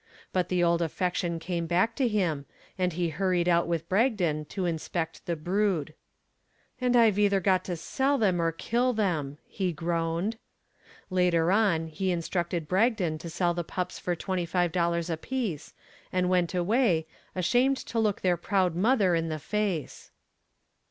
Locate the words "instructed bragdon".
12.09-13.19